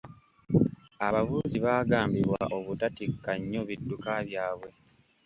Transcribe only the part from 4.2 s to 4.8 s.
byabwe.